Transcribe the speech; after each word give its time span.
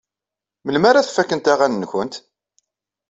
Melmi 0.65 0.87
ara 0.89 1.05
tfakemt 1.07 1.51
aɣan-nwent? 1.53 2.15